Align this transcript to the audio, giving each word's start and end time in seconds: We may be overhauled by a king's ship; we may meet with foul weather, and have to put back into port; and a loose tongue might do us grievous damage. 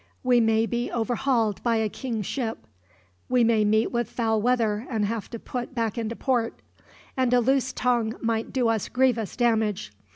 We 0.23 0.39
may 0.39 0.65
be 0.65 0.89
overhauled 0.89 1.61
by 1.61 1.75
a 1.75 1.87
king's 1.87 2.25
ship; 2.25 2.65
we 3.29 3.43
may 3.43 3.63
meet 3.63 3.91
with 3.91 4.09
foul 4.09 4.41
weather, 4.41 4.87
and 4.89 5.05
have 5.05 5.29
to 5.29 5.37
put 5.37 5.75
back 5.75 5.95
into 5.95 6.15
port; 6.15 6.63
and 7.15 7.31
a 7.35 7.39
loose 7.39 7.71
tongue 7.71 8.15
might 8.19 8.51
do 8.51 8.67
us 8.67 8.89
grievous 8.89 9.35
damage. 9.35 9.91